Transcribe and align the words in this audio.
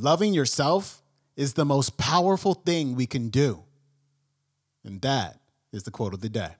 Loving 0.00 0.32
yourself 0.32 1.02
is 1.36 1.52
the 1.52 1.66
most 1.66 1.98
powerful 1.98 2.54
thing 2.54 2.94
we 2.94 3.04
can 3.04 3.28
do. 3.28 3.64
And 4.82 5.02
that 5.02 5.40
is 5.74 5.82
the 5.82 5.90
quote 5.90 6.14
of 6.14 6.22
the 6.22 6.30
day. 6.30 6.52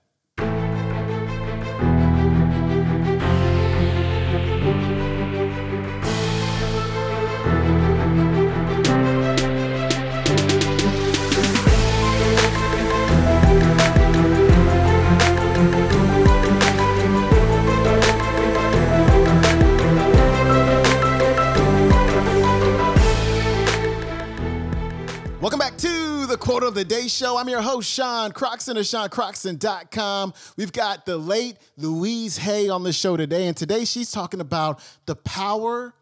Of 26.63 26.75
the 26.75 26.85
Day 26.85 27.07
Show. 27.07 27.37
I'm 27.37 27.49
your 27.49 27.61
host, 27.61 27.89
Sean 27.89 28.31
Croxton 28.31 28.77
of 28.77 28.83
SeanCroxton.com. 28.83 30.33
We've 30.57 30.71
got 30.71 31.05
the 31.05 31.17
late 31.17 31.57
Louise 31.77 32.37
Hay 32.37 32.69
on 32.69 32.83
the 32.83 32.93
show 32.93 33.17
today, 33.17 33.47
and 33.47 33.57
today 33.57 33.85
she's 33.85 34.11
talking 34.11 34.39
about 34.39 34.79
the 35.05 35.15
power, 35.15 35.93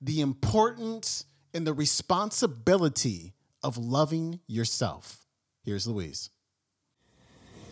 the 0.00 0.20
importance, 0.20 1.24
and 1.54 1.66
the 1.66 1.72
responsibility 1.72 3.34
of 3.62 3.76
loving 3.78 4.40
yourself. 4.46 5.24
Here's 5.64 5.86
Louise. 5.86 6.30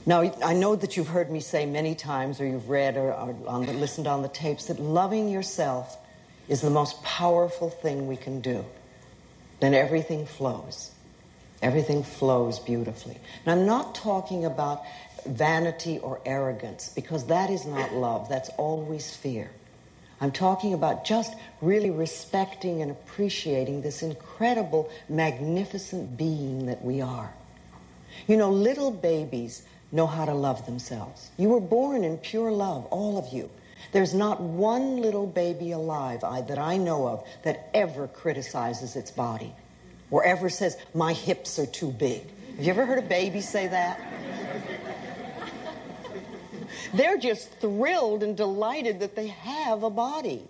Now, 0.05 0.21
I 0.45 0.55
know 0.55 0.77
that 0.77 0.97
you've 0.97 1.09
heard 1.09 1.31
me 1.31 1.41
say 1.41 1.67
many 1.67 1.95
times, 1.95 2.41
or 2.41 2.47
you've 2.47 2.69
read 2.69 2.97
or, 2.97 3.13
or 3.13 3.37
on 3.49 3.67
the, 3.67 3.73
listened 3.73 4.07
on 4.07 4.23
the 4.23 4.29
tapes, 4.29 4.67
that 4.67 4.79
loving 4.79 5.29
yourself 5.29 5.97
is 6.49 6.61
the 6.61 6.71
most 6.71 7.03
powerful 7.03 7.71
thing 7.71 8.07
we 8.07 8.17
can 8.17 8.41
do. 8.41 8.65
Then 9.61 9.75
everything 9.75 10.27
flows. 10.27 10.93
Everything 11.63 12.03
flows 12.03 12.59
beautifully. 12.59 13.19
And 13.45 13.61
I'm 13.61 13.67
not 13.67 13.95
talking 13.95 14.45
about 14.45 14.83
vanity 15.27 15.99
or 15.99 16.21
arrogance, 16.25 16.93
because 16.95 17.27
that 17.27 17.51
is 17.51 17.67
not 17.67 17.93
love. 17.93 18.29
That's 18.29 18.49
always 18.51 19.15
fear. 19.15 19.51
I'm 20.21 20.33
talking 20.33 20.73
about 20.73 21.05
just 21.05 21.35
really 21.61 21.91
respecting 21.91 22.81
and 22.81 22.91
appreciating 22.91 23.83
this 23.83 24.03
incredible, 24.03 24.91
magnificent 25.09 26.17
being 26.17 26.67
that 26.67 26.83
we 26.83 27.01
are. 27.01 27.35
You 28.27 28.37
know, 28.37 28.51
little 28.51 28.91
babies 28.91 29.63
know 29.93 30.07
how 30.07 30.25
to 30.25 30.35
love 30.35 30.65
themselves. 30.65 31.31
You 31.37 31.51
were 31.51 31.61
born 31.61 32.03
in 32.03 32.19
pure 32.19 32.51
love, 32.51 32.87
all 32.87 33.19
of 33.19 33.33
you. 33.33 33.51
There's 33.93 34.15
not 34.15 34.41
one 34.41 34.99
little 34.99 35.27
baby 35.27 35.73
alive 35.73 36.25
I, 36.25 36.41
that 36.43 36.59
I 36.59 36.77
know 36.77 37.07
of 37.09 37.25
that 37.43 37.71
ever 37.75 38.09
criticizes 38.09 38.97
its 38.97 39.11
body 39.11 39.55
or 40.11 40.25
ever 40.25 40.49
says, 40.49 40.77
My 40.95 41.13
hips 41.13 41.59
are 41.59 41.67
too 41.67 41.91
big. 41.91 42.23
Have 42.57 42.65
you 42.65 42.71
ever 42.71 42.87
heard 42.87 42.99
a 42.99 43.03
baby 43.03 43.41
say 43.41 43.67
that? 43.69 44.01
They're 46.95 47.19
just 47.19 47.51
thrilled 47.53 48.23
and 48.23 48.37
delighted 48.37 49.01
that 49.01 49.15
they 49.17 49.29
have 49.29 49.83
a 49.83 49.91
body. 49.91 50.43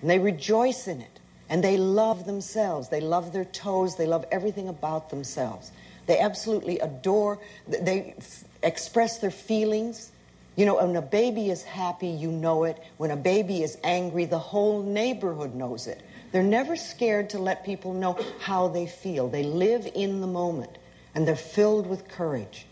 And 0.00 0.10
they 0.10 0.18
rejoice 0.18 0.88
in 0.88 1.00
it. 1.00 1.20
And 1.48 1.62
they 1.62 1.76
love 1.76 2.26
themselves. 2.26 2.88
They 2.88 3.00
love 3.00 3.32
their 3.32 3.44
toes. 3.44 3.96
They 3.96 4.06
love 4.06 4.24
everything 4.30 4.68
about 4.68 5.10
themselves. 5.10 5.70
They 6.06 6.18
absolutely 6.18 6.78
adore, 6.80 7.38
they 7.68 8.14
f- 8.18 8.44
express 8.62 9.18
their 9.18 9.30
feelings. 9.30 10.10
You 10.56 10.66
know, 10.66 10.74
when 10.74 10.96
a 10.96 11.02
baby 11.02 11.50
is 11.50 11.62
happy, 11.62 12.08
you 12.08 12.30
know 12.30 12.64
it. 12.64 12.82
When 12.96 13.10
a 13.10 13.16
baby 13.16 13.62
is 13.62 13.78
angry, 13.84 14.24
the 14.24 14.38
whole 14.38 14.82
neighborhood 14.82 15.54
knows 15.54 15.86
it. 15.86 16.02
They're 16.32 16.42
never 16.42 16.76
scared 16.76 17.30
to 17.30 17.38
let 17.38 17.64
people 17.64 17.92
know 17.92 18.18
how 18.40 18.68
they 18.68 18.86
feel. 18.86 19.28
They 19.28 19.42
live 19.42 19.86
in 19.94 20.20
the 20.20 20.26
moment 20.26 20.78
and 21.14 21.28
they're 21.28 21.36
filled 21.36 21.86
with 21.86 22.08
courage 22.08 22.66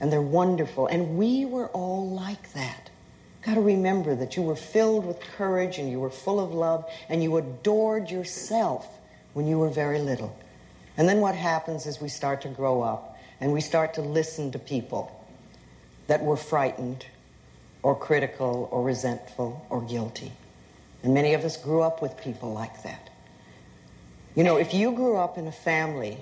and 0.00 0.12
they're 0.12 0.20
wonderful. 0.20 0.86
And 0.86 1.16
we 1.16 1.46
were 1.46 1.68
all 1.68 2.10
like 2.10 2.52
that. 2.52 2.90
Got 3.42 3.54
to 3.54 3.62
remember 3.62 4.14
that 4.14 4.36
you 4.36 4.42
were 4.42 4.56
filled 4.56 5.06
with 5.06 5.18
courage 5.38 5.78
and 5.78 5.90
you 5.90 5.98
were 5.98 6.10
full 6.10 6.40
of 6.40 6.52
love 6.52 6.84
and 7.08 7.22
you 7.22 7.38
adored 7.38 8.10
yourself 8.10 8.86
when 9.32 9.46
you 9.46 9.58
were 9.58 9.70
very 9.70 9.98
little. 9.98 10.36
And 10.98 11.08
then 11.08 11.20
what 11.20 11.34
happens 11.34 11.86
is 11.86 12.02
we 12.02 12.10
start 12.10 12.42
to 12.42 12.48
grow 12.48 12.82
up 12.82 13.16
and 13.40 13.52
we 13.54 13.62
start 13.62 13.94
to 13.94 14.02
listen 14.02 14.52
to 14.52 14.58
people 14.58 15.16
that 16.06 16.22
were 16.22 16.36
frightened 16.36 17.06
or 17.82 17.96
critical 17.96 18.68
or 18.70 18.82
resentful 18.82 19.64
or 19.70 19.80
guilty. 19.80 20.32
And 21.02 21.14
many 21.14 21.34
of 21.34 21.44
us 21.44 21.56
grew 21.56 21.82
up 21.82 22.02
with 22.02 22.16
people 22.16 22.52
like 22.52 22.82
that. 22.82 23.10
You 24.34 24.44
know, 24.44 24.56
if 24.56 24.74
you 24.74 24.92
grew 24.92 25.16
up 25.16 25.38
in 25.38 25.46
a 25.46 25.52
family 25.52 26.18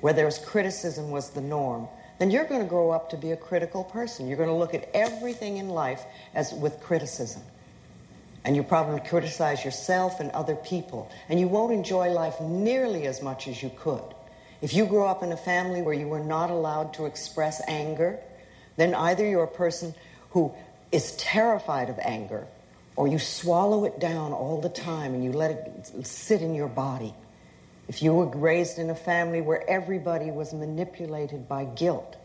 where 0.00 0.12
there's 0.12 0.38
criticism 0.38 1.10
was 1.10 1.30
the 1.30 1.40
norm, 1.40 1.88
then 2.18 2.30
you're 2.30 2.44
going 2.44 2.60
to 2.62 2.68
grow 2.68 2.90
up 2.90 3.10
to 3.10 3.16
be 3.16 3.30
a 3.32 3.36
critical 3.36 3.84
person. 3.84 4.28
You're 4.28 4.36
going 4.36 4.48
to 4.48 4.54
look 4.54 4.74
at 4.74 4.88
everything 4.92 5.56
in 5.56 5.68
life 5.68 6.04
as 6.34 6.52
with 6.52 6.80
criticism. 6.80 7.42
And 8.44 8.56
you 8.56 8.62
probably 8.62 9.00
criticize 9.00 9.64
yourself 9.64 10.18
and 10.20 10.30
other 10.32 10.56
people. 10.56 11.10
And 11.28 11.38
you 11.38 11.48
won't 11.48 11.72
enjoy 11.72 12.10
life 12.10 12.40
nearly 12.40 13.06
as 13.06 13.22
much 13.22 13.46
as 13.46 13.62
you 13.62 13.70
could. 13.76 14.02
If 14.60 14.74
you 14.74 14.86
grew 14.86 15.04
up 15.04 15.22
in 15.22 15.32
a 15.32 15.36
family 15.36 15.80
where 15.80 15.94
you 15.94 16.08
were 16.08 16.20
not 16.20 16.50
allowed 16.50 16.94
to 16.94 17.06
express 17.06 17.62
anger, 17.66 18.18
then 18.76 18.94
either 18.94 19.26
you're 19.26 19.44
a 19.44 19.48
person 19.48 19.94
who 20.30 20.52
is 20.90 21.12
terrified 21.16 21.88
of 21.88 21.98
anger 22.00 22.46
or 22.96 23.08
you 23.08 23.18
swallow 23.18 23.84
it 23.84 23.98
down 23.98 24.32
all 24.32 24.60
the 24.60 24.68
time 24.68 25.14
and 25.14 25.24
you 25.24 25.32
let 25.32 25.50
it 25.50 26.06
sit 26.06 26.42
in 26.42 26.54
your 26.54 26.68
body. 26.68 27.14
If 27.88 28.02
you 28.02 28.12
were 28.12 28.26
raised 28.26 28.78
in 28.78 28.90
a 28.90 28.94
family 28.94 29.40
where 29.40 29.68
everybody 29.68 30.30
was 30.30 30.52
manipulated 30.52 31.48
by 31.48 31.64
guilt, 31.64 32.16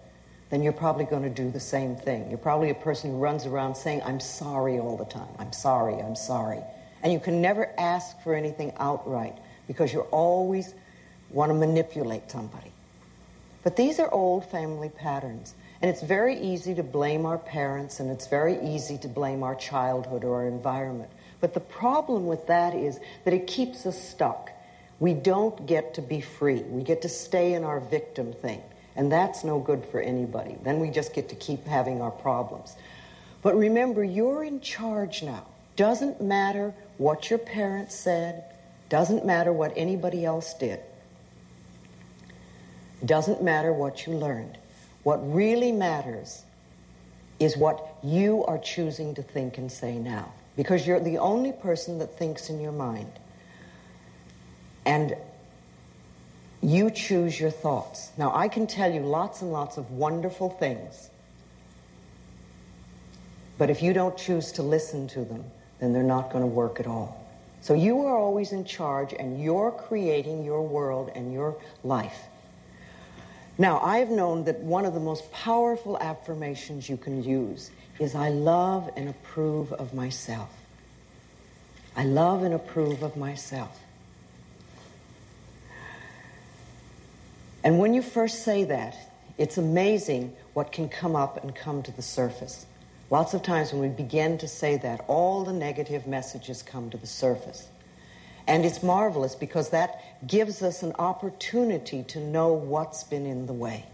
then 0.50 0.64
you're 0.64 0.74
probably 0.74 1.06
going 1.06 1.24
to 1.24 1.30
do 1.30 1.52
the 1.52 1.60
same 1.60 1.96
thing. 1.96 2.30
You're 2.30 2.38
probably 2.38 2.70
a 2.70 2.76
person 2.76 3.12
who 3.12 3.18
runs 3.18 3.46
around 3.46 3.76
saying, 3.76 4.02
I'm 4.04 4.20
sorry 4.20 4.80
all 4.80 4.96
the 4.96 5.06
time. 5.06 5.28
I'm 5.40 5.52
sorry, 5.52 5.96
I'm 5.96 6.16
sorry. 6.16 6.62
And 7.04 7.12
you 7.12 7.20
can 7.20 7.42
never 7.42 7.70
ask 7.78 8.22
for 8.24 8.34
anything 8.34 8.74
outright 8.78 9.38
because 9.68 9.94
you 9.94 10.02
always 10.02 10.74
want 11.30 11.50
to 11.50 11.54
manipulate 11.54 12.32
somebody. 12.32 12.72
But 13.64 13.76
these 13.76 14.00
are 14.00 14.10
old 14.14 14.46
family 14.50 14.90
patterns. 14.90 15.54
And 15.82 15.92
it's 15.92 16.02
very 16.02 16.40
easy 16.40 16.74
to 16.76 16.84
blame 16.84 17.26
our 17.26 17.38
parents 17.38 18.00
and 18.00 18.10
it's 18.10 18.28
very 18.28 18.60
easy 18.62 18.98
to 19.00 19.08
blame 19.08 19.44
our 19.44 19.56
childhood 19.56 20.24
or 20.24 20.38
our 20.38 20.48
environment. 20.48 21.12
But 21.40 21.54
the 21.54 21.60
problem 21.60 22.26
with 22.26 22.48
that 22.48 22.74
is 22.74 23.00
that 23.26 23.34
it 23.34 23.46
keeps 23.46 23.86
us 23.86 24.02
stuck. 24.02 24.52
We 25.00 25.14
don't 25.14 25.68
get 25.68 25.94
to 25.96 26.02
be 26.02 26.22
free. 26.22 26.62
We 26.62 26.84
get 26.84 27.04
to 27.04 27.10
stay 27.10 27.54
in 27.54 27.64
our 27.64 27.80
victim 27.80 28.34
thing. 28.34 28.62
And 28.96 29.12
that's 29.12 29.44
no 29.44 29.60
good 29.60 29.86
for 29.86 30.02
anybody. 30.02 30.56
Then 30.64 30.80
we 30.80 30.90
just 30.90 31.14
get 31.14 31.30
to 31.30 31.36
keep 31.36 31.66
having 31.68 32.02
our 32.02 32.10
problems. 32.10 32.76
But 33.44 33.56
remember, 33.56 34.04
you're 34.04 34.44
in 34.44 34.60
charge 34.60 35.22
now. 35.22 35.46
Doesn't 35.76 36.20
matter 36.20 36.74
what 36.98 37.30
your 37.30 37.38
parents 37.38 37.94
said, 37.94 38.44
doesn't 38.90 39.24
matter 39.24 39.54
what 39.54 39.74
anybody 39.76 40.26
else 40.26 40.56
did, 40.56 40.80
doesn't 43.06 43.44
matter 43.44 43.72
what 43.72 44.08
you 44.08 44.14
learned. 44.14 44.58
What 45.08 45.34
really 45.34 45.72
matters 45.72 46.44
is 47.40 47.56
what 47.56 47.96
you 48.04 48.44
are 48.44 48.58
choosing 48.58 49.16
to 49.16 49.24
think 49.24 49.58
and 49.58 49.72
say 49.72 49.98
now. 49.98 50.34
Because 50.58 50.86
you're 50.86 51.00
the 51.00 51.20
only 51.20 51.54
person 51.54 52.00
that 52.00 52.18
thinks 52.18 52.50
in 52.50 52.60
your 52.60 52.74
mind. 52.74 53.14
And 54.86 55.16
you 56.62 56.92
choose 56.92 57.40
your 57.40 57.52
thoughts. 57.52 58.12
Now, 58.18 58.36
I 58.36 58.50
can 58.50 58.68
tell 58.68 58.94
you 58.94 59.00
lots 59.00 59.42
and 59.42 59.54
lots 59.54 59.78
of 59.78 59.92
wonderful 59.92 60.50
things. 60.50 61.10
But 63.58 63.70
if 63.70 63.82
you 63.82 63.94
don't 63.94 64.18
choose 64.18 64.52
to 64.52 64.62
listen 64.62 65.08
to 65.08 65.24
them, 65.24 65.46
then 65.80 65.94
they're 65.94 66.04
not 66.04 66.34
going 66.34 66.44
to 66.44 66.54
work 66.54 66.82
at 66.82 66.86
all. 66.86 67.26
So 67.62 67.76
you 67.76 68.02
are 68.02 68.18
always 68.18 68.52
in 68.52 68.66
charge, 68.66 69.14
and 69.14 69.42
you're 69.42 69.72
creating 69.72 70.44
your 70.44 70.68
world 70.68 71.12
and 71.16 71.32
your 71.32 71.56
life. 71.86 72.24
Now, 73.58 73.80
I've 73.80 74.10
known 74.10 74.44
that 74.44 74.60
one 74.60 74.86
of 74.86 74.94
the 74.94 75.00
most 75.00 75.32
powerful 75.32 75.98
affirmations 75.98 76.88
you 76.88 76.98
can 76.98 77.24
use 77.24 77.72
is 78.00 78.14
I 78.14 78.30
love 78.30 78.90
and 78.96 79.10
approve 79.10 79.74
of 79.74 79.94
myself. 79.94 80.50
I 81.96 82.04
love 82.04 82.44
and 82.44 82.54
approve 82.54 83.02
of 83.02 83.18
myself. 83.18 83.80
And 87.64 87.80
when 87.80 87.96
you 87.96 88.04
first 88.04 88.44
say 88.44 88.66
that, 88.66 88.96
it's 89.38 89.58
amazing 89.58 90.36
what 90.54 90.72
can 90.72 90.90
come 90.90 91.16
up 91.16 91.44
and 91.44 91.56
come 91.56 91.82
to 91.84 91.92
the 91.92 92.02
surface. 92.04 92.68
Lots 93.10 93.34
of 93.34 93.42
times 93.42 93.72
when 93.72 93.82
we 93.82 93.90
begin 93.90 94.38
to 94.40 94.48
say 94.48 94.78
that, 94.78 95.04
all 95.08 95.44
the 95.44 95.54
negative 95.54 96.06
messages 96.06 96.62
come 96.62 96.90
to 96.92 96.98
the 96.98 97.08
surface. 97.08 97.68
And 98.48 98.66
it's 98.66 98.82
marvelous 98.82 99.36
because 99.36 99.70
that 99.70 100.26
gives 100.26 100.64
us 100.64 100.82
an 100.82 100.94
opportunity 100.98 102.04
to 102.04 102.20
know 102.20 102.54
what's 102.54 103.04
been 103.04 103.26
in 103.26 103.46
the 103.46 103.54
way. 103.54 103.86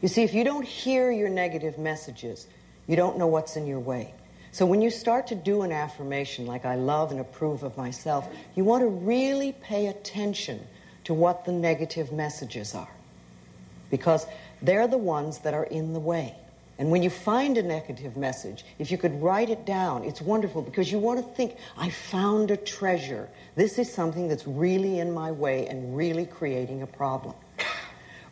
You 0.00 0.08
see, 0.08 0.22
if 0.22 0.34
you 0.34 0.42
don't 0.42 0.64
hear 0.64 1.10
your 1.10 1.28
negative 1.28 1.78
messages, 1.78 2.46
you 2.86 2.96
don't 2.96 3.18
know 3.18 3.26
what's 3.26 3.56
in 3.56 3.66
your 3.66 3.80
way. 3.80 4.14
So 4.52 4.66
when 4.66 4.80
you 4.80 4.90
start 4.90 5.26
to 5.28 5.34
do 5.34 5.62
an 5.62 5.72
affirmation 5.72 6.46
like 6.46 6.64
I 6.64 6.76
love 6.76 7.10
and 7.10 7.20
approve 7.20 7.62
of 7.62 7.76
myself, 7.76 8.28
you 8.54 8.64
want 8.64 8.82
to 8.82 8.88
really 8.88 9.52
pay 9.52 9.88
attention 9.88 10.66
to 11.04 11.14
what 11.14 11.44
the 11.44 11.52
negative 11.52 12.12
messages 12.12 12.74
are. 12.74 12.88
Because 13.90 14.26
they're 14.62 14.86
the 14.86 14.98
ones 14.98 15.38
that 15.40 15.54
are 15.54 15.64
in 15.64 15.92
the 15.92 16.00
way. 16.00 16.36
And 16.78 16.90
when 16.90 17.02
you 17.02 17.10
find 17.10 17.56
a 17.56 17.62
negative 17.62 18.16
message, 18.16 18.64
if 18.78 18.90
you 18.90 18.98
could 18.98 19.22
write 19.22 19.48
it 19.48 19.64
down, 19.64 20.02
it's 20.04 20.20
wonderful 20.20 20.60
because 20.60 20.90
you 20.90 20.98
want 20.98 21.20
to 21.20 21.34
think, 21.34 21.56
I 21.76 21.90
found 21.90 22.50
a 22.50 22.56
treasure. 22.56 23.28
This 23.54 23.78
is 23.78 23.92
something 23.92 24.26
that's 24.26 24.46
really 24.46 24.98
in 24.98 25.12
my 25.12 25.30
way 25.30 25.68
and 25.68 25.96
really 25.96 26.26
creating 26.26 26.82
a 26.82 26.86
problem. 26.86 27.34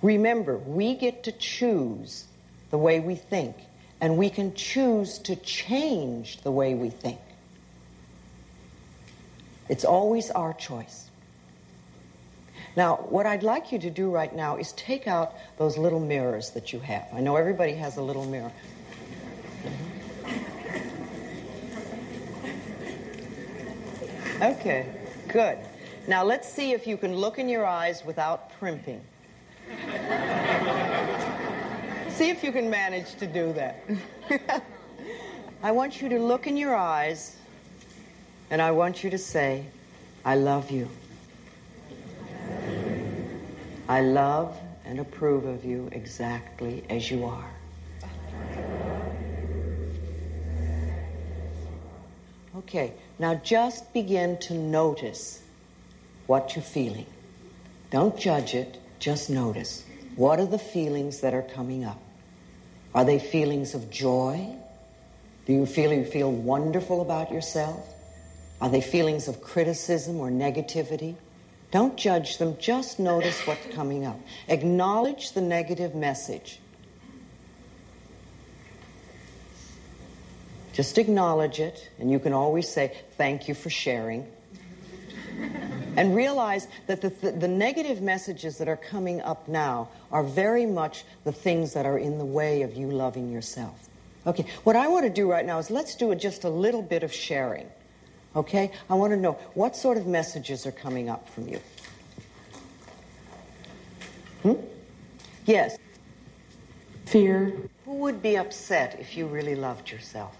Remember, 0.02 0.58
we 0.58 0.96
get 0.96 1.22
to 1.24 1.32
choose 1.32 2.24
the 2.70 2.78
way 2.78 2.98
we 2.98 3.14
think, 3.14 3.54
and 4.00 4.16
we 4.16 4.28
can 4.28 4.52
choose 4.54 5.18
to 5.18 5.36
change 5.36 6.40
the 6.40 6.50
way 6.50 6.74
we 6.74 6.90
think. 6.90 7.20
It's 9.68 9.84
always 9.84 10.32
our 10.32 10.52
choice. 10.54 11.11
Now, 12.74 12.96
what 12.96 13.26
I'd 13.26 13.42
like 13.42 13.70
you 13.70 13.78
to 13.80 13.90
do 13.90 14.10
right 14.10 14.34
now 14.34 14.56
is 14.56 14.72
take 14.72 15.06
out 15.06 15.34
those 15.58 15.76
little 15.76 16.00
mirrors 16.00 16.50
that 16.50 16.72
you 16.72 16.80
have. 16.80 17.06
I 17.12 17.20
know 17.20 17.36
everybody 17.36 17.74
has 17.74 17.98
a 17.98 18.02
little 18.02 18.24
mirror. 18.24 18.52
Okay, 24.40 24.86
good. 25.28 25.58
Now 26.08 26.24
let's 26.24 26.48
see 26.48 26.72
if 26.72 26.86
you 26.86 26.96
can 26.96 27.14
look 27.14 27.38
in 27.38 27.48
your 27.48 27.64
eyes 27.64 28.04
without 28.04 28.50
primping. 28.58 29.00
see 32.08 32.28
if 32.28 32.42
you 32.42 32.50
can 32.50 32.68
manage 32.68 33.14
to 33.16 33.26
do 33.26 33.52
that. 33.52 33.84
I 35.62 35.70
want 35.70 36.02
you 36.02 36.08
to 36.08 36.18
look 36.18 36.48
in 36.48 36.56
your 36.56 36.74
eyes 36.74 37.36
and 38.50 38.60
I 38.60 38.72
want 38.72 39.04
you 39.04 39.10
to 39.10 39.18
say, 39.18 39.64
I 40.24 40.34
love 40.34 40.72
you. 40.72 40.88
I 43.92 44.00
love 44.00 44.56
and 44.86 44.98
approve 45.00 45.44
of 45.44 45.66
you 45.66 45.90
exactly 45.92 46.82
as 46.88 47.10
you 47.10 47.26
are. 47.26 47.50
Okay, 52.56 52.94
now 53.18 53.34
just 53.34 53.92
begin 53.92 54.38
to 54.38 54.54
notice 54.54 55.42
what 56.26 56.56
you're 56.56 56.62
feeling. 56.62 57.04
Don't 57.90 58.18
judge 58.18 58.54
it, 58.54 58.80
just 58.98 59.28
notice. 59.28 59.84
What 60.16 60.40
are 60.40 60.46
the 60.46 60.58
feelings 60.58 61.20
that 61.20 61.34
are 61.34 61.42
coming 61.42 61.84
up? 61.84 62.00
Are 62.94 63.04
they 63.04 63.18
feelings 63.18 63.74
of 63.74 63.90
joy? 63.90 64.56
Do 65.44 65.52
you 65.52 65.66
feel 65.66 65.92
you 65.92 66.06
feel 66.06 66.32
wonderful 66.32 67.02
about 67.02 67.30
yourself? 67.30 67.86
Are 68.58 68.70
they 68.70 68.80
feelings 68.80 69.28
of 69.28 69.42
criticism 69.42 70.18
or 70.18 70.30
negativity? 70.30 71.16
Don't 71.72 71.96
judge 71.96 72.36
them, 72.36 72.56
just 72.58 73.00
notice 73.00 73.46
what's 73.46 73.66
coming 73.74 74.04
up. 74.04 74.20
Acknowledge 74.46 75.32
the 75.32 75.40
negative 75.40 75.94
message. 75.94 76.60
Just 80.74 80.98
acknowledge 80.98 81.60
it, 81.60 81.90
and 81.98 82.10
you 82.10 82.18
can 82.18 82.34
always 82.34 82.68
say, 82.68 82.96
Thank 83.16 83.48
you 83.48 83.54
for 83.54 83.70
sharing. 83.70 84.26
and 85.96 86.14
realize 86.14 86.68
that 86.86 87.00
the, 87.00 87.08
the, 87.08 87.32
the, 87.32 87.48
negative 87.48 88.02
messages 88.02 88.58
that 88.58 88.68
are 88.68 88.76
coming 88.76 89.22
up 89.22 89.48
now 89.48 89.88
are 90.10 90.22
very 90.22 90.66
much 90.66 91.04
the 91.24 91.32
things 91.32 91.72
that 91.72 91.86
are 91.86 91.98
in 91.98 92.18
the 92.18 92.24
way 92.24 92.62
of 92.62 92.74
you 92.76 92.90
loving 92.90 93.32
yourself. 93.32 93.88
Okay, 94.26 94.46
what 94.64 94.76
I 94.76 94.88
want 94.88 95.04
to 95.04 95.10
do 95.10 95.30
right 95.30 95.44
now 95.44 95.58
is 95.58 95.70
let's 95.70 95.94
do 95.94 96.14
just 96.14 96.44
a 96.44 96.50
little 96.50 96.82
bit 96.82 97.02
of 97.02 97.12
sharing. 97.12 97.66
Okay? 98.34 98.70
I 98.88 98.94
want 98.94 99.12
to 99.12 99.16
know 99.16 99.32
what 99.54 99.76
sort 99.76 99.96
of 99.98 100.06
messages 100.06 100.66
are 100.66 100.72
coming 100.72 101.08
up 101.08 101.28
from 101.28 101.48
you. 101.48 101.60
Hmm? 104.42 104.54
Yes. 105.46 105.78
Fear. 107.06 107.52
Who 107.84 107.94
would 107.94 108.22
be 108.22 108.36
upset 108.36 108.98
if 108.98 109.16
you 109.16 109.26
really 109.26 109.54
loved 109.54 109.90
yourself? 109.90 110.36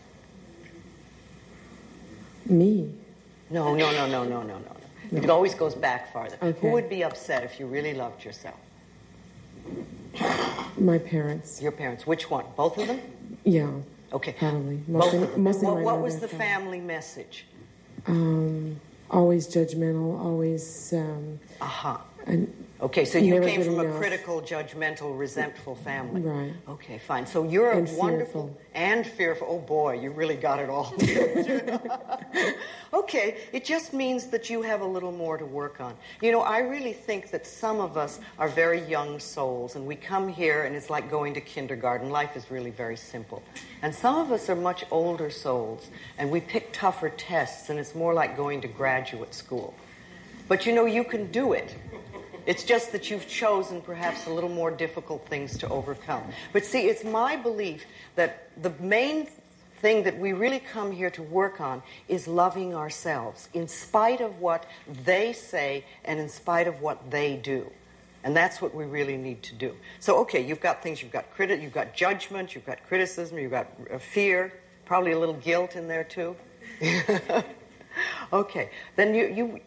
Me. 2.47 2.93
No, 3.51 3.75
no, 3.75 3.93
no, 3.93 4.07
no, 4.07 4.25
no, 4.25 4.43
no, 4.43 4.59
no. 4.59 4.77
It 5.13 5.29
always 5.29 5.55
goes 5.55 5.75
back 5.75 6.13
farther. 6.13 6.39
Okay. 6.43 6.59
Who 6.61 6.69
would 6.73 6.89
be 6.89 7.05
upset 7.05 7.45
if 7.45 7.61
you 7.61 7.67
really 7.67 7.93
loved 7.93 8.25
yourself? 8.25 8.57
My 10.79 10.99
parents. 10.99 11.61
Your 11.61 11.73
parents. 11.73 12.07
Which 12.07 12.31
one? 12.31 12.47
Both 12.57 12.79
of 12.79 12.89
them? 12.89 13.01
Yeah. 13.45 13.71
Okay. 14.13 14.35
Both 14.41 14.89
Mostly, 14.89 15.23
of 15.23 15.33
them. 15.33 15.43
mostly 15.43 15.69
what 15.69 16.01
was 16.01 16.19
the 16.21 16.29
family 16.29 16.81
message? 16.81 17.45
Um, 18.07 18.81
always 19.11 19.47
judgmental. 19.49 20.19
Always. 20.21 20.93
Um, 20.93 21.39
Aha. 21.61 22.05
And 22.27 22.53
Okay, 22.83 23.05
so 23.05 23.17
you 23.17 23.41
came 23.41 23.63
from 23.63 23.79
a 23.79 23.85
enough. 23.85 23.97
critical, 23.97 24.43
judgmental, 24.43 25.17
resentful 25.17 25.77
family. 25.77 26.21
Right. 26.21 26.53
Okay, 26.69 26.99
fine. 26.99 27.27
So 27.27 27.45
you're 27.45 27.71
And 27.71 27.89
a 27.89 27.93
wonderful 27.95 28.49
fearful. 28.49 28.61
and 28.75 29.07
fearful. 29.07 29.47
Oh 29.49 29.59
boy, 29.61 30.01
you 30.01 30.11
really 30.11 30.35
got 30.35 30.59
it 30.59 30.69
all. 30.69 30.93
okay, 32.93 33.37
it 33.53 33.65
just 33.65 33.93
means 33.93 34.27
that 34.29 34.51
you 34.51 34.63
have 34.63 34.81
a 34.81 34.85
little 34.85 35.13
more 35.13 35.39
to 35.39 35.47
work 35.47 35.81
on. 35.81 35.95
You 36.21 36.33
know, 36.33 36.41
I 36.41 36.59
really 36.59 36.93
think 36.93 37.31
that 37.31 37.47
some 37.47 37.79
of 37.81 37.97
us 37.97 38.19
are 38.39 38.49
very 38.49 38.81
young 38.81 39.21
souls, 39.21 39.77
and 39.77 39.87
we 39.87 39.95
come 39.95 40.27
here 40.27 40.65
and 40.65 40.75
it's 40.75 40.91
like 40.91 41.09
going 41.09 41.35
to 41.35 41.41
kindergarten. 41.41 42.11
Life 42.11 42.37
is 42.37 42.51
really 42.51 42.71
very 42.71 42.97
simple. 42.97 43.45
And 43.83 43.95
some 43.95 44.17
of 44.17 44.33
us 44.33 44.49
are 44.51 44.57
much 44.57 44.85
older 44.91 45.31
souls, 45.31 45.89
and 46.19 46.33
we 46.33 46.41
pick 46.41 46.73
tougher 46.73 47.11
tests, 47.11 47.71
and 47.71 47.79
it's 47.79 47.95
more 47.95 48.13
like 48.13 48.37
going 48.37 48.61
to 48.63 48.69
graduate 48.69 49.35
school. 49.35 49.73
But 50.49 50.67
you 50.67 50.75
know, 50.75 50.87
you 50.87 51.05
can 51.05 51.31
do 51.31 51.53
it. 51.53 51.77
It's 52.47 52.65
just 52.65 52.93
that 52.93 53.11
you've 53.11 53.29
chosen 53.29 53.81
perhaps 53.81 54.27
a 54.27 54.33
little 54.33 54.51
more 54.51 54.71
difficult 54.71 55.27
things 55.29 55.57
to 55.59 55.69
overcome. 55.69 56.25
But 56.53 56.65
see, 56.65 56.89
it's 56.89 57.05
my 57.05 57.37
belief 57.37 57.85
that 58.17 58.49
the 58.61 58.71
main 58.81 59.29
thing 59.83 60.05
that 60.05 60.19
we 60.19 60.33
really 60.33 60.61
come 60.61 60.93
here 60.93 61.11
to 61.11 61.23
work 61.23 61.61
on 61.61 61.83
is 62.09 62.29
loving 62.29 62.75
ourselves, 62.75 63.49
in 63.53 63.67
spite 63.67 64.21
of 64.21 64.41
what 64.41 64.65
they 65.05 65.33
say 65.33 65.85
and 66.05 66.21
in 66.21 66.29
spite 66.29 66.69
of 66.69 66.81
what 66.81 67.11
they 67.11 67.37
do. 67.37 67.71
And 68.25 68.37
that's 68.37 68.63
what 68.63 68.73
we 68.73 68.85
really 68.85 69.17
need 69.17 69.43
to 69.43 69.55
do. 69.57 69.75
So, 69.99 70.19
okay, 70.19 70.41
you've 70.41 70.61
got 70.61 70.83
things, 70.83 71.03
you've 71.03 71.11
got 71.11 71.35
criti- 71.37 71.61
you've 71.61 71.73
got 71.73 71.95
judgment, 71.95 72.55
you've 72.55 72.65
got 72.65 72.79
criticism, 72.87 73.39
you've 73.39 73.51
got 73.51 73.67
uh, 73.93 73.99
fear, 73.99 74.53
probably 74.85 75.11
a 75.11 75.19
little 75.19 75.35
guilt 75.35 75.75
in 75.75 75.89
there 75.89 76.05
too. 76.05 76.37
okay, 78.33 78.71
then 78.95 79.15
you, 79.15 79.27
you 79.27 79.61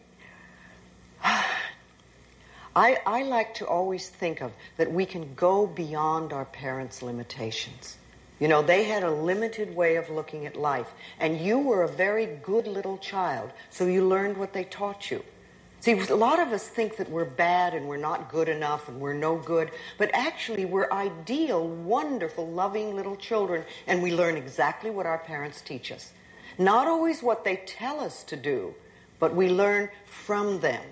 I, 2.76 2.98
I 3.06 3.22
like 3.22 3.54
to 3.54 3.66
always 3.66 4.10
think 4.10 4.42
of 4.42 4.52
that 4.76 4.92
we 4.92 5.06
can 5.06 5.34
go 5.34 5.66
beyond 5.66 6.34
our 6.34 6.44
parents' 6.44 7.00
limitations. 7.00 7.96
You 8.38 8.48
know, 8.48 8.60
they 8.60 8.84
had 8.84 9.02
a 9.02 9.10
limited 9.10 9.74
way 9.74 9.96
of 9.96 10.10
looking 10.10 10.44
at 10.44 10.56
life, 10.56 10.92
and 11.18 11.40
you 11.40 11.58
were 11.58 11.84
a 11.84 11.88
very 11.88 12.26
good 12.26 12.66
little 12.66 12.98
child, 12.98 13.50
so 13.70 13.86
you 13.86 14.06
learned 14.06 14.36
what 14.36 14.52
they 14.52 14.64
taught 14.64 15.10
you. 15.10 15.24
See, 15.80 15.92
a 15.92 16.14
lot 16.14 16.38
of 16.38 16.48
us 16.48 16.68
think 16.68 16.98
that 16.98 17.10
we're 17.10 17.24
bad 17.24 17.72
and 17.72 17.88
we're 17.88 17.96
not 17.96 18.30
good 18.30 18.48
enough 18.48 18.88
and 18.88 19.00
we're 19.00 19.14
no 19.14 19.36
good, 19.36 19.70
but 19.96 20.10
actually 20.12 20.66
we're 20.66 20.90
ideal, 20.92 21.66
wonderful, 21.66 22.46
loving 22.46 22.94
little 22.94 23.16
children, 23.16 23.64
and 23.86 24.02
we 24.02 24.12
learn 24.12 24.36
exactly 24.36 24.90
what 24.90 25.06
our 25.06 25.18
parents 25.18 25.62
teach 25.62 25.90
us. 25.90 26.12
Not 26.58 26.88
always 26.88 27.22
what 27.22 27.42
they 27.42 27.56
tell 27.64 28.00
us 28.00 28.22
to 28.24 28.36
do, 28.36 28.74
but 29.18 29.34
we 29.34 29.48
learn 29.48 29.88
from 30.04 30.60
them. 30.60 30.82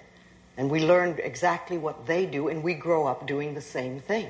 And 0.56 0.70
we 0.70 0.80
learn 0.80 1.18
exactly 1.22 1.78
what 1.78 2.06
they 2.06 2.26
do, 2.26 2.48
and 2.48 2.62
we 2.62 2.74
grow 2.74 3.06
up 3.06 3.26
doing 3.26 3.54
the 3.54 3.60
same 3.60 3.98
thing. 4.00 4.28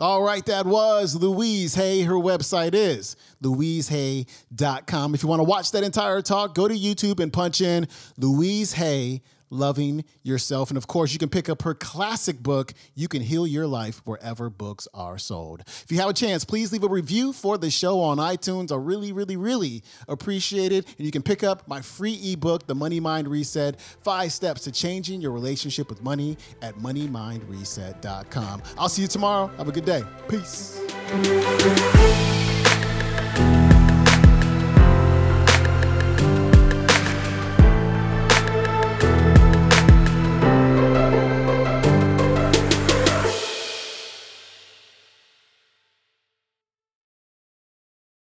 All 0.00 0.22
right, 0.22 0.44
that 0.46 0.66
was 0.66 1.14
Louise 1.14 1.76
Hay. 1.76 2.02
Her 2.02 2.14
website 2.14 2.74
is 2.74 3.14
louisehay.com. 3.42 5.14
If 5.14 5.22
you 5.22 5.28
want 5.28 5.38
to 5.38 5.44
watch 5.44 5.70
that 5.70 5.84
entire 5.84 6.20
talk, 6.20 6.54
go 6.54 6.66
to 6.66 6.74
YouTube 6.74 7.20
and 7.20 7.32
punch 7.32 7.60
in 7.60 7.86
Louise 8.18 8.72
Hay 8.72 9.22
Loving 9.54 10.04
Yourself. 10.22 10.70
And 10.70 10.76
of 10.76 10.86
course, 10.86 11.12
you 11.12 11.18
can 11.18 11.28
pick 11.28 11.48
up 11.48 11.62
her 11.62 11.74
classic 11.74 12.42
book, 12.42 12.74
You 12.94 13.08
Can 13.08 13.22
Heal 13.22 13.46
Your 13.46 13.66
Life, 13.66 14.02
wherever 14.04 14.50
books 14.50 14.88
are 14.92 15.16
sold. 15.16 15.62
If 15.66 15.86
you 15.88 15.98
have 15.98 16.10
a 16.10 16.14
chance, 16.14 16.44
please 16.44 16.72
leave 16.72 16.84
a 16.84 16.88
review 16.88 17.32
for 17.32 17.56
the 17.56 17.70
show 17.70 18.00
on 18.00 18.18
iTunes. 18.18 18.72
I 18.72 18.76
really, 18.76 19.12
really, 19.12 19.36
really 19.36 19.82
appreciate 20.08 20.72
it. 20.72 20.86
And 20.98 21.06
you 21.06 21.10
can 21.10 21.22
pick 21.22 21.42
up 21.42 21.66
my 21.68 21.80
free 21.80 22.32
ebook, 22.32 22.66
The 22.66 22.74
Money 22.74 23.00
Mind 23.00 23.28
Reset 23.28 23.80
Five 23.80 24.32
Steps 24.32 24.62
to 24.62 24.72
Changing 24.72 25.20
Your 25.20 25.32
Relationship 25.32 25.88
with 25.88 26.02
Money 26.02 26.36
at 26.60 26.74
moneymindreset.com. 26.76 28.62
I'll 28.76 28.88
see 28.88 29.02
you 29.02 29.08
tomorrow. 29.08 29.46
Have 29.56 29.68
a 29.68 29.72
good 29.72 29.84
day. 29.84 30.02
Peace. 30.28 30.80